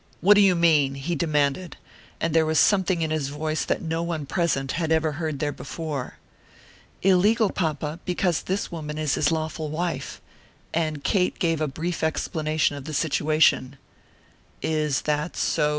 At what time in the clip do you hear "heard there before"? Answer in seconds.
5.11-6.15